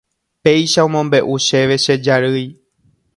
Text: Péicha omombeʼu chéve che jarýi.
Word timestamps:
Péicha 0.43 0.81
omombeʼu 0.87 1.33
chéve 1.47 1.75
che 1.83 1.93
jarýi. 2.05 2.45